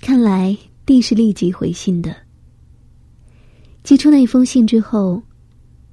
[0.00, 2.14] 看来弟是立即回信的。
[3.82, 5.22] 寄出那封信之后，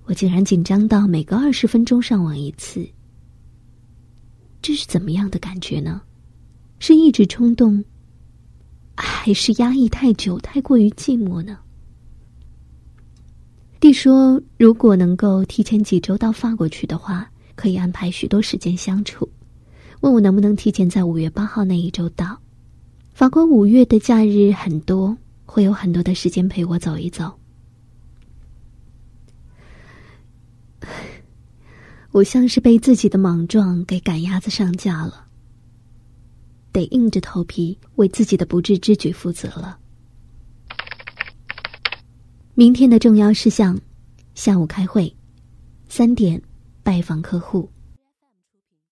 [0.05, 2.87] 我竟然紧张到每隔二十分钟上网一次。
[4.61, 6.01] 这是怎么样的感觉呢？
[6.79, 7.83] 是一直冲动，
[8.95, 11.57] 还是压抑太久、太过于寂寞呢？
[13.79, 19.29] 弟说，如果能够提前几周到法国去的话，可以安排许多时间相处。
[20.01, 22.42] 问我能不能提前在五月八号那一周到。
[23.13, 27.39] 法国五月的假日很多，会有很多的时间陪我走一走。
[32.11, 35.27] 我像是被自己的莽撞给赶鸭子上架了，
[36.71, 39.77] 得硬着头皮为自己的不智之举负责了。
[42.55, 43.79] 明天的重要事项：
[44.33, 45.15] 下午开会，
[45.87, 46.41] 三点
[46.81, 47.69] 拜访客户，